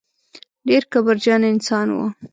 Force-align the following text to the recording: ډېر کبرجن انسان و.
ډېر 0.67 0.83
کبرجن 0.93 1.41
انسان 1.53 1.87
و. 1.91 1.97